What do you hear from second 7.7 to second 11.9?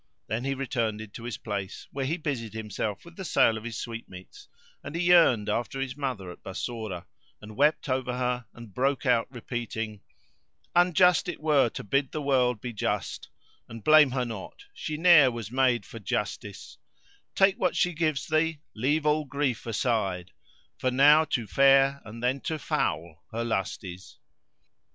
over her and broke out repeating:— "Unjust it were to